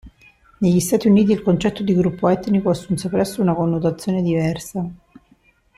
Negli 0.61 0.79
Stati 0.79 1.07
Uniti, 1.07 1.31
il 1.31 1.43
concetto 1.43 1.83
di 1.83 1.93
gruppo 1.93 2.27
etnico 2.27 2.71
assunse 2.71 3.07
presto 3.07 3.39
una 3.43 3.53
connotazione 3.53 4.23
diversa. 4.23 4.83